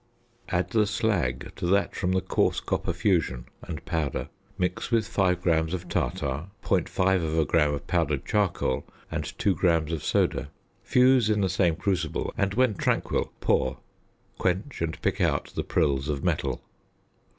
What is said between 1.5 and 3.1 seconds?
to that from the coarse copper